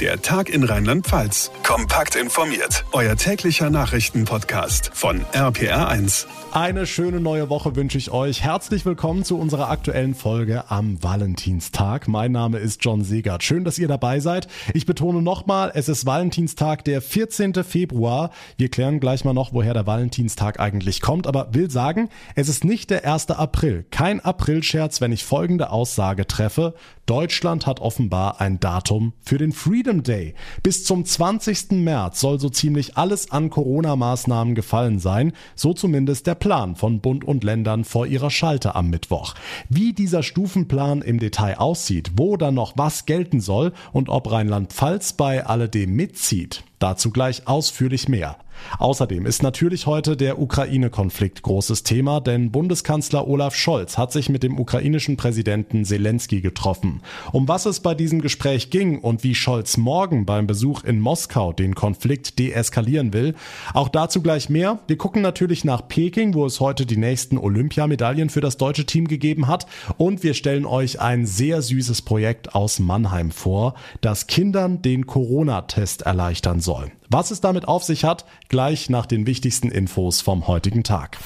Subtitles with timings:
[0.00, 1.52] Der Tag in Rheinland-Pfalz.
[1.62, 2.84] Kompakt informiert.
[2.90, 6.26] Euer täglicher Nachrichtenpodcast von RPR1.
[6.50, 8.42] Eine schöne neue Woche wünsche ich euch.
[8.42, 12.08] Herzlich willkommen zu unserer aktuellen Folge am Valentinstag.
[12.08, 13.44] Mein Name ist John Segert.
[13.44, 14.48] Schön, dass ihr dabei seid.
[14.72, 17.54] Ich betone nochmal, es ist Valentinstag, der 14.
[17.64, 18.30] Februar.
[18.56, 22.64] Wir klären gleich mal noch, woher der Valentinstag eigentlich kommt, aber will sagen, es ist
[22.64, 23.30] nicht der 1.
[23.30, 23.84] April.
[23.92, 26.74] Kein Aprilscherz, wenn ich folgende Aussage treffe.
[27.06, 29.52] Deutschland hat offenbar ein Datum für den
[29.84, 30.34] Freedom Day.
[30.62, 31.72] Bis zum 20.
[31.72, 37.22] März soll so ziemlich alles an Corona-Maßnahmen gefallen sein, so zumindest der Plan von Bund
[37.22, 39.34] und Ländern vor ihrer Schalte am Mittwoch.
[39.68, 45.12] Wie dieser Stufenplan im Detail aussieht, wo dann noch was gelten soll und ob Rheinland-Pfalz
[45.12, 48.38] bei alledem mitzieht, dazu gleich ausführlich mehr.
[48.78, 54.42] Außerdem ist natürlich heute der Ukraine-Konflikt großes Thema, denn Bundeskanzler Olaf Scholz hat sich mit
[54.42, 57.02] dem ukrainischen Präsidenten Zelensky getroffen.
[57.32, 61.52] Um was es bei diesem Gespräch ging und wie Scholz morgen beim Besuch in Moskau
[61.52, 63.34] den Konflikt deeskalieren will,
[63.72, 64.78] auch dazu gleich mehr.
[64.86, 69.08] Wir gucken natürlich nach Peking, wo es heute die nächsten Olympiamedaillen für das deutsche Team
[69.08, 74.82] gegeben hat und wir stellen euch ein sehr süßes Projekt aus Mannheim vor, das Kindern
[74.82, 76.90] den Corona-Test erleichtern soll.
[77.14, 81.16] Was es damit auf sich hat, gleich nach den wichtigsten Infos vom heutigen Tag.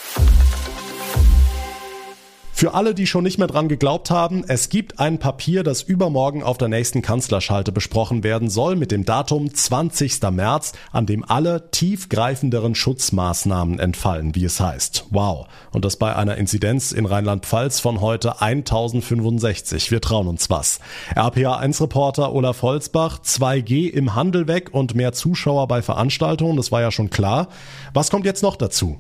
[2.59, 6.43] Für alle, die schon nicht mehr dran geglaubt haben, es gibt ein Papier, das übermorgen
[6.43, 10.21] auf der nächsten Kanzlerschalte besprochen werden soll mit dem Datum 20.
[10.33, 15.05] März, an dem alle tiefgreifenderen Schutzmaßnahmen entfallen, wie es heißt.
[15.11, 15.47] Wow.
[15.71, 19.93] Und das bei einer Inzidenz in Rheinland-Pfalz von heute 1065.
[19.93, 20.81] Wir trauen uns was.
[21.15, 26.91] RPA1-Reporter Olaf Holzbach, 2G im Handel weg und mehr Zuschauer bei Veranstaltungen, das war ja
[26.91, 27.51] schon klar.
[27.95, 28.99] Was kommt jetzt noch dazu?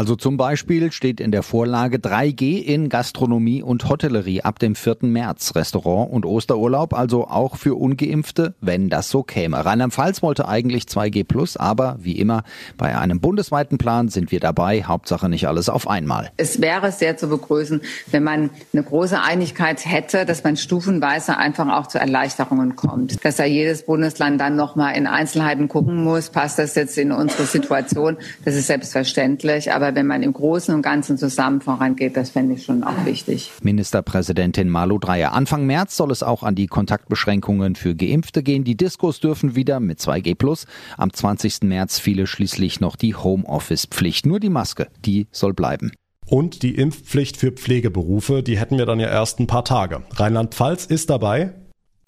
[0.00, 4.96] Also zum Beispiel steht in der Vorlage 3G in Gastronomie und Hotellerie ab dem 4.
[5.02, 5.54] März.
[5.54, 9.62] Restaurant und Osterurlaub, also auch für Ungeimpfte, wenn das so käme.
[9.62, 12.44] Rheinland-Pfalz wollte eigentlich 2G plus, aber wie immer
[12.78, 14.84] bei einem bundesweiten Plan sind wir dabei.
[14.84, 16.30] Hauptsache nicht alles auf einmal.
[16.38, 21.68] Es wäre sehr zu begrüßen, wenn man eine große Einigkeit hätte, dass man stufenweise einfach
[21.78, 23.22] auch zu Erleichterungen kommt.
[23.22, 27.44] Dass da jedes Bundesland dann nochmal in Einzelheiten gucken muss, passt das jetzt in unsere
[27.44, 29.74] Situation, das ist selbstverständlich.
[29.74, 33.52] Aber wenn man im Großen und Ganzen zusammen vorangeht, das fände ich schon auch wichtig.
[33.62, 35.32] Ministerpräsidentin Malu Dreyer.
[35.32, 38.64] Anfang März soll es auch an die Kontaktbeschränkungen für Geimpfte gehen.
[38.64, 40.66] Die Diskos dürfen wieder mit 2G+.
[40.96, 41.62] Am 20.
[41.62, 44.26] März fiele schließlich noch die Homeoffice-Pflicht.
[44.26, 45.92] Nur die Maske, die soll bleiben.
[46.26, 50.02] Und die Impfpflicht für Pflegeberufe, die hätten wir dann ja erst ein paar Tage.
[50.12, 51.54] Rheinland-Pfalz ist dabei.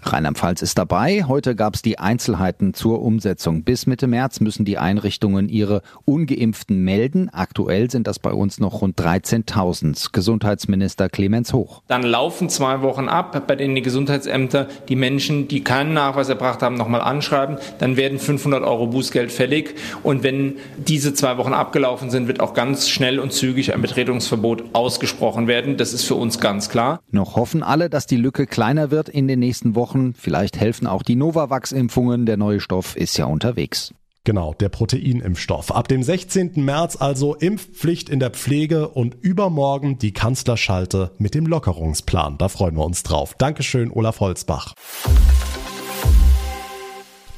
[0.02, 1.24] Rheinland-Pfalz ist dabei.
[1.26, 3.62] Heute gab es die Einzelheiten zur Umsetzung.
[3.62, 7.30] Bis Mitte März müssen die Einrichtungen ihre Ungeimpften melden.
[7.32, 10.12] Aktuell sind das bei uns noch rund 13.000.
[10.12, 11.82] Gesundheitsminister Clemens Hoch.
[11.88, 16.62] Dann laufen zwei Wochen ab, bei denen die Gesundheitsämter die Menschen, die keinen Nachweis erbracht
[16.62, 17.58] haben, nochmal anschreiben.
[17.78, 19.74] Dann werden 500 Euro Bußgeld fällig.
[20.02, 24.64] Und wenn diese zwei Wochen abgelaufen sind, wird auch ganz schnell und zügig ein Betretungsverbot
[24.74, 25.76] ausgesprochen werden.
[25.76, 27.00] Das ist für uns ganz klar.
[27.10, 29.91] Noch hoffen alle, dass die Lücke kleiner wird in den nächsten Wochen.
[29.92, 30.14] Wochen.
[30.14, 32.26] Vielleicht helfen auch die Novavax-Impfungen.
[32.26, 33.94] Der neue Stoff ist ja unterwegs.
[34.24, 35.72] Genau, der Proteinimpfstoff.
[35.72, 36.52] Ab dem 16.
[36.64, 42.38] März also Impfpflicht in der Pflege und übermorgen die Kanzlerschalte mit dem Lockerungsplan.
[42.38, 43.34] Da freuen wir uns drauf.
[43.36, 44.74] Dankeschön, Olaf Holzbach.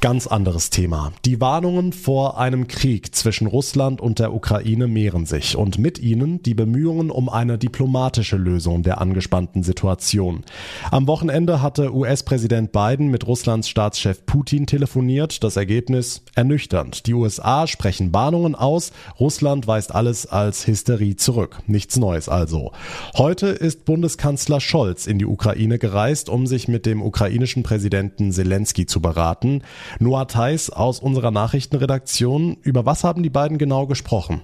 [0.05, 1.13] Ganz anderes Thema.
[1.25, 6.43] Die Warnungen vor einem Krieg zwischen Russland und der Ukraine mehren sich und mit ihnen
[6.43, 10.43] die Bemühungen um eine diplomatische Lösung der angespannten Situation.
[10.91, 15.43] Am Wochenende hatte US-Präsident Biden mit Russlands Staatschef Putin telefoniert.
[15.43, 17.07] Das Ergebnis ernüchternd.
[17.07, 18.91] Die USA sprechen Warnungen aus.
[19.19, 21.63] Russland weist alles als Hysterie zurück.
[21.65, 22.73] Nichts Neues also.
[23.17, 28.85] Heute ist Bundeskanzler Scholz in die Ukraine gereist, um sich mit dem ukrainischen Präsidenten Zelensky
[28.85, 29.63] zu beraten.
[29.99, 32.57] Noah Theis aus unserer Nachrichtenredaktion.
[32.61, 34.41] Über was haben die beiden genau gesprochen?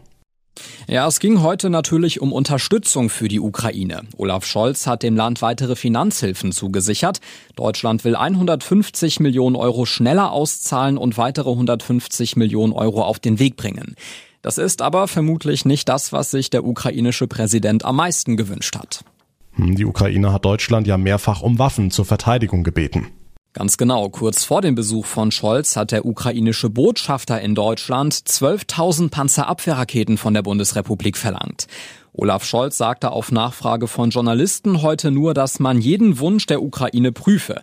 [0.87, 4.01] Ja, es ging heute natürlich um Unterstützung für die Ukraine.
[4.17, 7.19] Olaf Scholz hat dem Land weitere Finanzhilfen zugesichert.
[7.55, 13.55] Deutschland will 150 Millionen Euro schneller auszahlen und weitere 150 Millionen Euro auf den Weg
[13.55, 13.95] bringen.
[14.41, 19.05] Das ist aber vermutlich nicht das, was sich der ukrainische Präsident am meisten gewünscht hat.
[19.53, 23.07] Hm, die Ukraine hat Deutschland ja mehrfach um Waffen zur Verteidigung gebeten.
[23.53, 29.09] Ganz genau, kurz vor dem Besuch von Scholz hat der ukrainische Botschafter in Deutschland 12.000
[29.09, 31.67] Panzerabwehrraketen von der Bundesrepublik verlangt.
[32.13, 37.11] Olaf Scholz sagte auf Nachfrage von Journalisten heute nur, dass man jeden Wunsch der Ukraine
[37.11, 37.61] prüfe.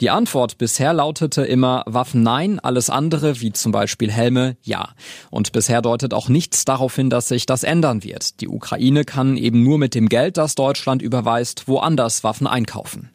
[0.00, 4.90] Die Antwort bisher lautete immer Waffen nein, alles andere, wie zum Beispiel Helme, ja.
[5.30, 8.40] Und bisher deutet auch nichts darauf hin, dass sich das ändern wird.
[8.40, 13.10] Die Ukraine kann eben nur mit dem Geld, das Deutschland überweist, woanders Waffen einkaufen.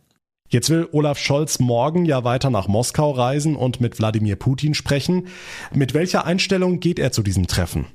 [0.54, 5.26] Jetzt will Olaf Scholz morgen ja weiter nach Moskau reisen und mit Wladimir Putin sprechen.
[5.74, 7.88] Mit welcher Einstellung geht er zu diesem Treffen?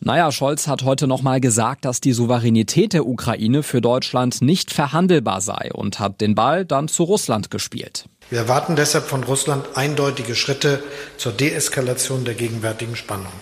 [0.00, 5.40] Naja, Scholz hat heute nochmal gesagt, dass die Souveränität der Ukraine für Deutschland nicht verhandelbar
[5.40, 8.06] sei und hat den Ball dann zu Russland gespielt.
[8.30, 10.82] Wir erwarten deshalb von Russland eindeutige Schritte
[11.18, 13.32] zur Deeskalation der gegenwärtigen Spannung.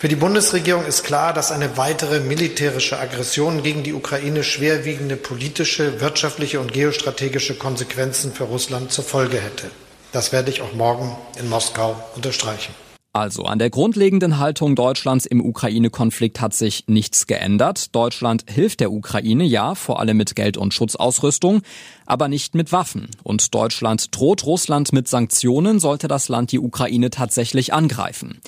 [0.00, 6.00] Für die Bundesregierung ist klar, dass eine weitere militärische Aggression gegen die Ukraine schwerwiegende politische,
[6.00, 9.70] wirtschaftliche und geostrategische Konsequenzen für Russland zur Folge hätte.
[10.10, 12.74] Das werde ich auch morgen in Moskau unterstreichen.
[13.12, 17.94] Also an der grundlegenden Haltung Deutschlands im Ukraine-Konflikt hat sich nichts geändert.
[17.94, 21.60] Deutschland hilft der Ukraine ja, vor allem mit Geld und Schutzausrüstung,
[22.06, 23.10] aber nicht mit Waffen.
[23.22, 28.40] Und Deutschland droht Russland mit Sanktionen, sollte das Land die Ukraine tatsächlich angreifen.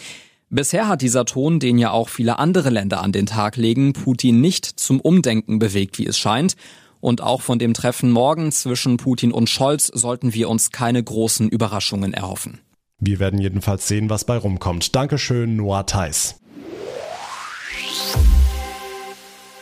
[0.55, 4.43] Bisher hat dieser Ton, den ja auch viele andere Länder an den Tag legen, Putin
[4.43, 6.57] nicht zum Umdenken bewegt, wie es scheint.
[7.01, 11.49] Und auch von dem Treffen morgen zwischen Putin und Scholz sollten wir uns keine großen
[11.49, 12.61] Überraschungen erhoffen.
[12.99, 14.95] Wir werden jedenfalls sehen, was bei rumkommt.
[14.95, 16.42] Dankeschön, Noah Theis.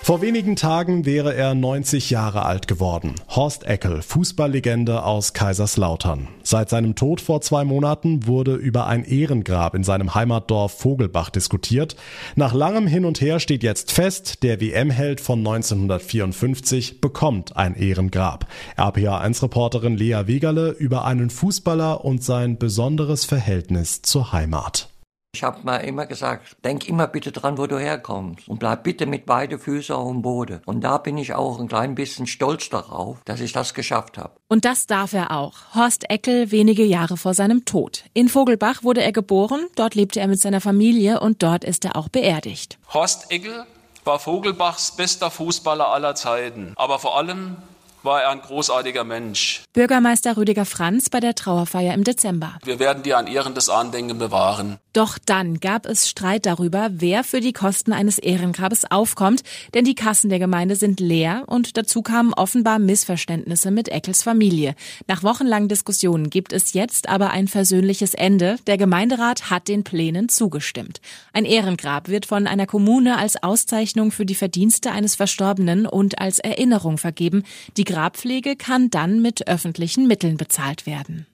[0.03, 3.15] Vor wenigen Tagen wäre er 90 Jahre alt geworden.
[3.29, 6.27] Horst Eckel, Fußballlegende aus Kaiserslautern.
[6.43, 11.97] Seit seinem Tod vor zwei Monaten wurde über ein Ehrengrab in seinem Heimatdorf Vogelbach diskutiert.
[12.35, 18.47] Nach langem Hin und Her steht jetzt fest, der WM-Held von 1954 bekommt ein Ehrengrab.
[18.79, 24.89] RPA1-Reporterin Lea Wegerle über einen Fußballer und sein besonderes Verhältnis zur Heimat.
[25.33, 29.07] Ich habe mir immer gesagt, denk immer bitte dran, wo du herkommst und bleib bitte
[29.07, 30.61] mit beide Füße auf dem Boden.
[30.67, 34.33] Und da bin ich auch ein klein bisschen stolz darauf, dass ich das geschafft habe.
[34.49, 35.73] Und das darf er auch.
[35.73, 38.05] Horst Eckel wenige Jahre vor seinem Tod.
[38.13, 41.95] In Vogelbach wurde er geboren, dort lebte er mit seiner Familie und dort ist er
[41.95, 42.81] auch beerdigt.
[42.93, 43.67] Horst Eckel
[44.03, 47.57] war Vogelbachs bester Fußballer aller Zeiten, aber vor allem
[48.03, 49.63] war er ein großartiger Mensch.
[49.73, 52.59] Bürgermeister Rüdiger Franz bei der Trauerfeier im Dezember.
[52.65, 54.79] Wir werden dir ein ehrendes Andenken bewahren.
[54.93, 59.43] Doch dann gab es Streit darüber, wer für die Kosten eines Ehrengrabes aufkommt,
[59.73, 64.75] denn die Kassen der Gemeinde sind leer und dazu kamen offenbar Missverständnisse mit Eckels Familie.
[65.07, 68.57] Nach wochenlangen Diskussionen gibt es jetzt aber ein versöhnliches Ende.
[68.67, 71.01] Der Gemeinderat hat den Plänen zugestimmt.
[71.33, 76.41] Ein Ehrengrab wird von einer Kommune als Auszeichnung für die Verdienste eines Verstorbenen und als
[76.41, 77.45] Erinnerung vergeben.
[77.77, 81.27] Die Grabpflege kann dann mit öffentlichen Mitteln bezahlt werden.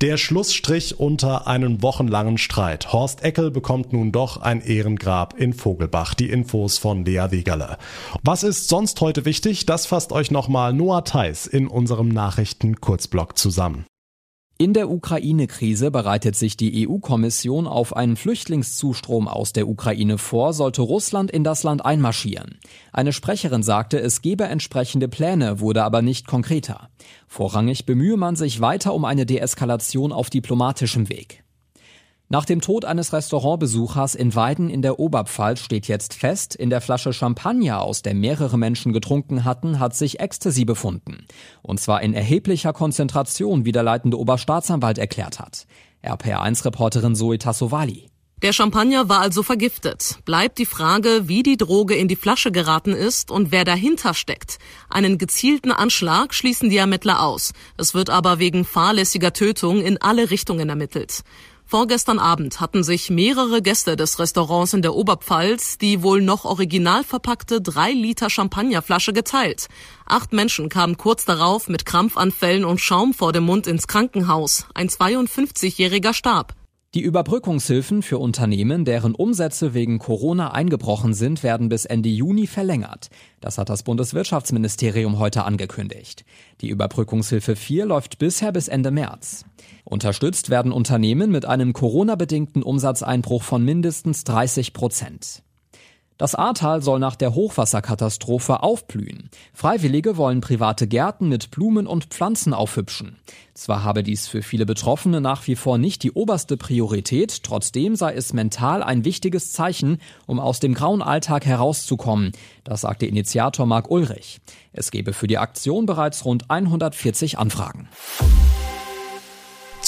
[0.00, 2.92] Der Schlussstrich unter einen wochenlangen Streit.
[2.92, 6.14] Horst Eckel bekommt nun doch ein Ehrengrab in Vogelbach.
[6.14, 7.76] Die Infos von Lea Wegerle.
[8.24, 9.66] Was ist sonst heute wichtig?
[9.66, 13.84] Das fasst euch nochmal Noah Theis in unserem Nachrichten-Kurzblock zusammen.
[14.60, 20.82] In der Ukraine-Krise bereitet sich die EU-Kommission auf einen Flüchtlingszustrom aus der Ukraine vor, sollte
[20.82, 22.58] Russland in das Land einmarschieren.
[22.92, 26.90] Eine Sprecherin sagte, es gebe entsprechende Pläne, wurde aber nicht konkreter.
[27.26, 31.42] Vorrangig bemühe man sich weiter um eine Deeskalation auf diplomatischem Weg.
[32.32, 36.80] Nach dem Tod eines Restaurantbesuchers in Weiden in der Oberpfalz steht jetzt fest, in der
[36.80, 41.26] Flasche Champagner, aus der mehrere Menschen getrunken hatten, hat sich Ecstasy befunden.
[41.60, 45.66] Und zwar in erheblicher Konzentration, wie der leitende Oberstaatsanwalt erklärt hat.
[46.04, 48.10] RPR1-Reporterin Zoe Tassovali.
[48.42, 50.20] Der Champagner war also vergiftet.
[50.24, 54.58] Bleibt die Frage, wie die Droge in die Flasche geraten ist und wer dahinter steckt.
[54.88, 57.52] Einen gezielten Anschlag schließen die Ermittler aus.
[57.76, 61.22] Es wird aber wegen fahrlässiger Tötung in alle Richtungen ermittelt.
[61.70, 67.04] Vorgestern Abend hatten sich mehrere Gäste des Restaurants in der Oberpfalz die wohl noch original
[67.04, 69.68] verpackte drei Liter Champagnerflasche geteilt.
[70.04, 74.66] Acht Menschen kamen kurz darauf mit Krampfanfällen und Schaum vor dem Mund ins Krankenhaus.
[74.74, 76.56] Ein 52-Jähriger starb.
[76.92, 83.10] Die Überbrückungshilfen für Unternehmen, deren Umsätze wegen Corona eingebrochen sind, werden bis Ende Juni verlängert.
[83.40, 86.24] Das hat das Bundeswirtschaftsministerium heute angekündigt.
[86.62, 89.44] Die Überbrückungshilfe 4 läuft bisher bis Ende März.
[89.84, 95.44] Unterstützt werden Unternehmen mit einem Corona-bedingten Umsatzeinbruch von mindestens 30 Prozent.
[96.20, 99.30] Das Ahrtal soll nach der Hochwasserkatastrophe aufblühen.
[99.54, 103.16] Freiwillige wollen private Gärten mit Blumen und Pflanzen aufhübschen.
[103.54, 108.12] Zwar habe dies für viele Betroffene nach wie vor nicht die oberste Priorität, trotzdem sei
[108.12, 109.96] es mental ein wichtiges Zeichen,
[110.26, 112.32] um aus dem grauen Alltag herauszukommen.
[112.64, 114.42] Das sagte Initiator Marc Ulrich.
[114.74, 117.88] Es gebe für die Aktion bereits rund 140 Anfragen.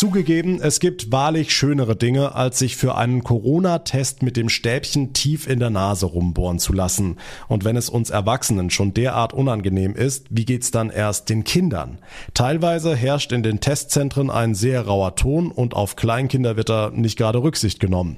[0.03, 5.47] Zugegeben, es gibt wahrlich schönere Dinge, als sich für einen Corona-Test mit dem Stäbchen tief
[5.47, 7.19] in der Nase rumbohren zu lassen.
[7.47, 11.99] Und wenn es uns Erwachsenen schon derart unangenehm ist, wie geht's dann erst den Kindern?
[12.35, 17.17] Teilweise herrscht in den Testzentren ein sehr rauer Ton und auf Kleinkinder wird da nicht
[17.17, 18.17] gerade Rücksicht genommen.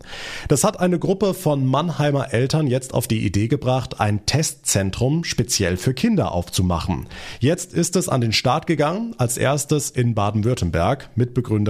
[0.48, 5.76] Das hat eine Gruppe von Mannheimer Eltern jetzt auf die Idee gebracht, ein Testzentrum speziell
[5.76, 7.08] für Kinder aufzumachen.
[7.40, 11.10] Jetzt ist es an den Start gegangen, als erstes in Baden-Württemberg,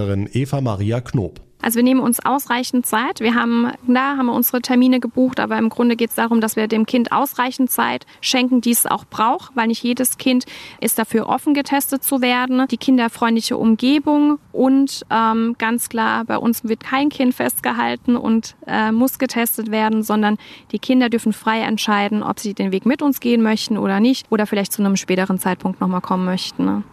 [0.05, 1.41] Mitbegründerin Eva Maria Knob.
[1.61, 3.21] Also wir nehmen uns ausreichend Zeit.
[3.21, 6.55] Wir haben, da haben wir unsere Termine gebucht, aber im Grunde geht es darum, dass
[6.55, 10.45] wir dem Kind ausreichend Zeit schenken, die es auch braucht, weil nicht jedes Kind
[10.79, 12.67] ist dafür offen getestet zu werden.
[12.69, 18.91] Die kinderfreundliche Umgebung und ähm, ganz klar, bei uns wird kein Kind festgehalten und äh,
[18.91, 20.37] muss getestet werden, sondern
[20.71, 24.27] die Kinder dürfen frei entscheiden, ob sie den Weg mit uns gehen möchten oder nicht
[24.29, 26.65] oder vielleicht zu einem späteren Zeitpunkt nochmal kommen möchten.
[26.65, 26.83] Ne?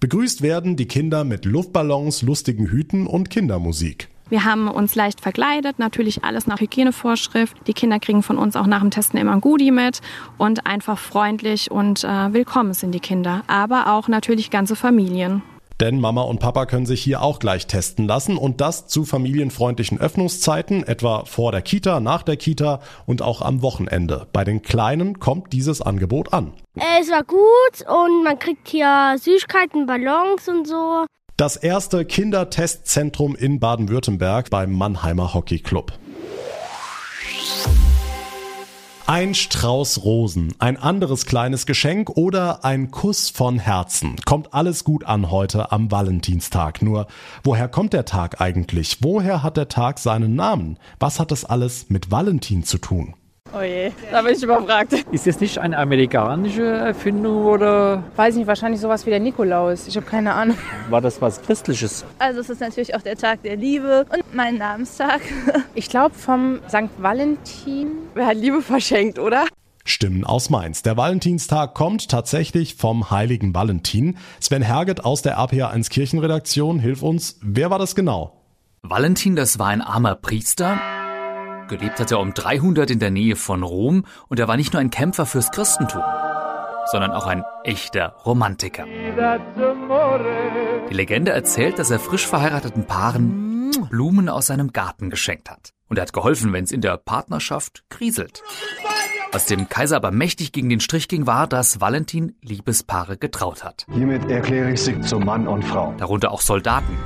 [0.00, 4.08] Begrüßt werden die Kinder mit Luftballons, lustigen Hüten und Kindermusik.
[4.30, 7.54] Wir haben uns leicht verkleidet, natürlich alles nach Hygienevorschrift.
[7.66, 10.00] Die Kinder kriegen von uns auch nach dem Testen immer ein Goodie mit
[10.38, 15.42] und einfach freundlich und äh, willkommen sind die Kinder, aber auch natürlich ganze Familien.
[15.80, 19.98] Denn Mama und Papa können sich hier auch gleich testen lassen und das zu familienfreundlichen
[19.98, 24.26] Öffnungszeiten, etwa vor der Kita, nach der Kita und auch am Wochenende.
[24.32, 26.52] Bei den Kleinen kommt dieses Angebot an.
[27.00, 31.06] Es war gut und man kriegt hier Süßigkeiten, Ballons und so.
[31.38, 35.92] Das erste Kindertestzentrum in Baden-Württemberg beim Mannheimer Hockey Club.
[39.12, 44.14] Ein Strauß Rosen, ein anderes kleines Geschenk oder ein Kuss von Herzen.
[44.24, 46.80] Kommt alles gut an heute am Valentinstag.
[46.80, 47.08] Nur,
[47.42, 48.98] woher kommt der Tag eigentlich?
[49.00, 50.78] Woher hat der Tag seinen Namen?
[51.00, 53.14] Was hat das alles mit Valentin zu tun?
[53.52, 54.92] Oh je, da bin ich überfragt.
[55.10, 58.04] Ist das nicht eine amerikanische Erfindung oder?
[58.14, 59.88] Weiß nicht, wahrscheinlich sowas wie der Nikolaus.
[59.88, 60.56] Ich habe keine Ahnung.
[60.88, 62.04] War das was Christliches?
[62.20, 65.20] Also es ist natürlich auch der Tag der Liebe und mein Namenstag.
[65.74, 66.90] Ich glaube vom St.
[66.98, 67.88] Valentin.
[68.14, 69.46] Wer hat Liebe verschenkt, oder?
[69.84, 70.82] Stimmen aus Mainz.
[70.82, 74.18] Der Valentinstag kommt tatsächlich vom heiligen Valentin.
[74.40, 77.38] Sven Herget aus der RPA1 Kirchenredaktion, hilf uns.
[77.42, 78.42] Wer war das genau?
[78.82, 80.78] Valentin, das war ein armer Priester
[81.70, 84.80] Gelebt hat er um 300 in der Nähe von Rom und er war nicht nur
[84.80, 86.02] ein Kämpfer fürs Christentum,
[86.90, 88.86] sondern auch ein echter Romantiker.
[90.90, 95.72] Die Legende erzählt, dass er frisch verheirateten Paaren Blumen aus seinem Garten geschenkt hat.
[95.88, 98.42] Und er hat geholfen, wenn es in der Partnerschaft kriselt.
[99.30, 103.86] Was dem Kaiser aber mächtig gegen den Strich ging, war, dass Valentin Liebespaare getraut hat.
[103.92, 105.94] Hiermit erkläre ich sie zu Mann und Frau.
[105.98, 106.98] Darunter auch Soldaten.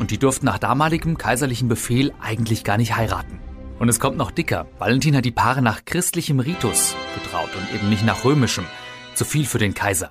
[0.00, 3.35] Und die durften nach damaligem kaiserlichen Befehl eigentlich gar nicht heiraten.
[3.78, 4.66] Und es kommt noch dicker.
[4.78, 8.64] Valentin hat die Paare nach christlichem Ritus getraut und eben nicht nach römischem.
[9.14, 10.10] Zu viel für den Kaiser.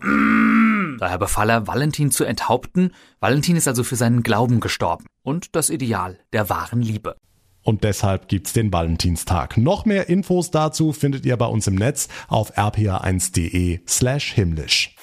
[1.00, 2.92] Daher befahl er, Valentin zu enthaupten.
[3.20, 7.16] Valentin ist also für seinen Glauben gestorben und das Ideal der wahren Liebe.
[7.64, 9.58] Und deshalb gibt's den Valentinstag.
[9.58, 14.96] Noch mehr Infos dazu findet ihr bei uns im Netz auf rpa1.de slash himmlisch.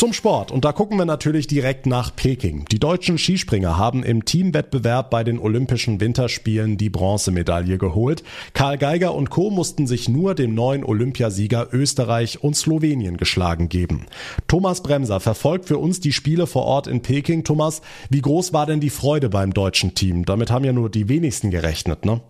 [0.00, 0.50] Zum Sport.
[0.50, 2.64] Und da gucken wir natürlich direkt nach Peking.
[2.72, 8.22] Die deutschen Skispringer haben im Teamwettbewerb bei den Olympischen Winterspielen die Bronzemedaille geholt.
[8.54, 9.50] Karl Geiger und Co.
[9.50, 14.06] mussten sich nur dem neuen Olympiasieger Österreich und Slowenien geschlagen geben.
[14.48, 17.44] Thomas Bremser verfolgt für uns die Spiele vor Ort in Peking.
[17.44, 20.24] Thomas, wie groß war denn die Freude beim deutschen Team?
[20.24, 22.22] Damit haben ja nur die wenigsten gerechnet, ne?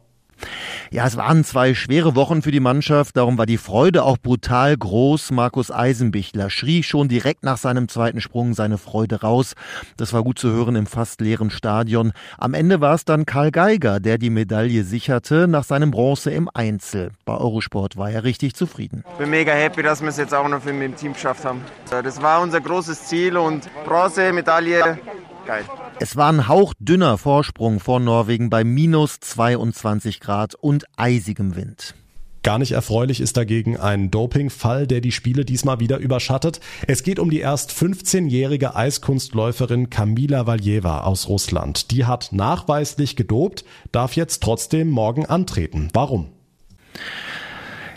[0.90, 4.76] Ja, es waren zwei schwere Wochen für die Mannschaft, darum war die Freude auch brutal
[4.76, 5.30] groß.
[5.30, 9.54] Markus Eisenbichler schrie schon direkt nach seinem zweiten Sprung seine Freude raus.
[9.96, 12.12] Das war gut zu hören im fast leeren Stadion.
[12.38, 16.48] Am Ende war es dann Karl Geiger, der die Medaille sicherte nach seinem Bronze im
[16.52, 17.12] Einzel.
[17.24, 19.04] Bei Eurosport war er richtig zufrieden.
[19.12, 21.60] Ich bin mega happy, dass wir es jetzt auch noch mit dem Team geschafft haben.
[21.90, 24.98] Das war unser großes Ziel und Bronze, Medaille,
[25.46, 25.64] geil.
[26.02, 31.94] Es war ein hauchdünner Vorsprung vor Norwegen bei minus 22 Grad und eisigem Wind.
[32.42, 36.60] Gar nicht erfreulich ist dagegen ein Dopingfall, der die Spiele diesmal wieder überschattet.
[36.86, 41.90] Es geht um die erst 15-jährige Eiskunstläuferin Kamila Valjeva aus Russland.
[41.90, 45.90] Die hat nachweislich gedopt, darf jetzt trotzdem morgen antreten.
[45.92, 46.28] Warum?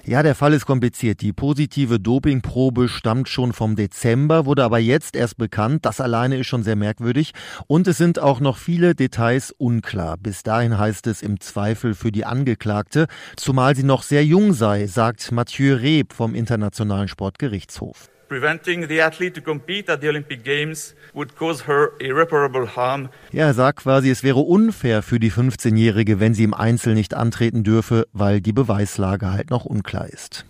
[0.06, 1.22] Ja, der Fall ist kompliziert.
[1.22, 5.86] Die positive Dopingprobe stammt schon vom Dezember, wurde aber jetzt erst bekannt.
[5.86, 7.32] Das alleine ist schon sehr merkwürdig.
[7.68, 10.18] Und es sind auch noch viele Details unklar.
[10.18, 13.08] Bis dahin heißt es im Zweifel für die Angeklagte,
[13.38, 18.10] zumal sie noch sehr jung sei, sagt Mathieu Reb vom Internationalen Sportgerichtshof.
[18.34, 23.10] Preventing the athlete to compete at the Olympic Games would cause her irreparable harm.
[23.32, 27.14] Ja, er sagt quasi, es wäre unfair für die 15-Jährige, wenn sie im Einzel nicht
[27.14, 30.48] antreten dürfe, weil die Beweislage halt noch unklar ist.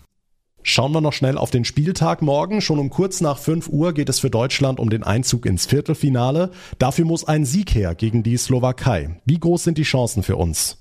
[0.62, 2.62] Schauen wir noch schnell auf den Spieltag morgen.
[2.62, 6.52] Schon um kurz nach 5 Uhr geht es für Deutschland um den Einzug ins Viertelfinale.
[6.78, 9.20] Dafür muss ein Sieg her gegen die Slowakei.
[9.26, 10.78] Wie groß sind die Chancen für uns?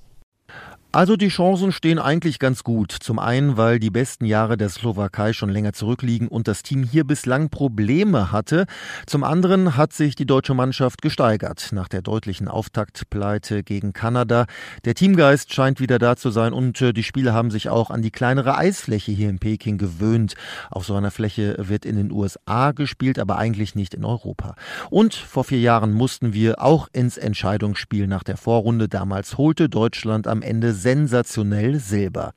[0.96, 2.92] Also die Chancen stehen eigentlich ganz gut.
[2.92, 7.04] Zum einen, weil die besten Jahre der Slowakei schon länger zurückliegen und das Team hier
[7.04, 8.68] bislang Probleme hatte.
[9.08, 14.46] Zum anderen hat sich die deutsche Mannschaft gesteigert nach der deutlichen Auftaktpleite gegen Kanada.
[14.86, 18.04] Der Teamgeist scheint wieder da zu sein und äh, die Spieler haben sich auch an
[18.04, 20.36] die kleinere Eisfläche hier in Peking gewöhnt.
[20.70, 24.54] Auf so einer Fläche wird in den USA gespielt, aber eigentlich nicht in Europa.
[24.92, 28.88] Und vor vier Jahren mussten wir auch ins Entscheidungsspiel nach der Vorrunde.
[28.88, 32.34] Damals holte Deutschland am Ende sensationell Silber.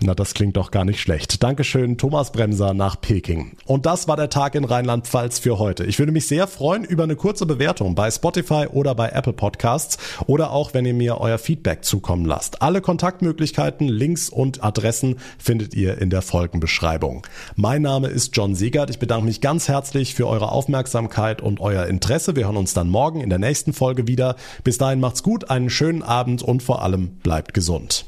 [0.00, 1.42] Na, das klingt doch gar nicht schlecht.
[1.42, 3.56] Dankeschön, Thomas Bremser nach Peking.
[3.66, 5.84] Und das war der Tag in Rheinland-Pfalz für heute.
[5.86, 9.98] Ich würde mich sehr freuen über eine kurze Bewertung bei Spotify oder bei Apple Podcasts
[10.26, 12.62] oder auch, wenn ihr mir euer Feedback zukommen lasst.
[12.62, 17.26] Alle Kontaktmöglichkeiten, Links und Adressen findet ihr in der Folgenbeschreibung.
[17.56, 18.90] Mein Name ist John Segert.
[18.90, 22.36] Ich bedanke mich ganz herzlich für eure Aufmerksamkeit und euer Interesse.
[22.36, 24.36] Wir hören uns dann morgen in der nächsten Folge wieder.
[24.62, 28.07] Bis dahin macht's gut, einen schönen Abend und vor allem bleibt gesund.